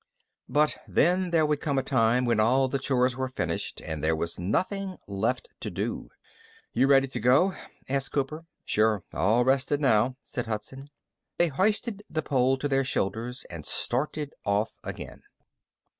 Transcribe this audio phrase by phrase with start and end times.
[0.49, 4.15] But then there would come a time when all the chores were finished and there
[4.15, 6.09] was nothing left to do.
[6.73, 7.53] "You ready to go?"
[7.87, 8.45] asked Cooper.
[8.65, 9.03] "Sure.
[9.13, 10.87] All rested now," said Hudson.
[11.37, 15.21] They hoisted the pole to their shoulders and started off again.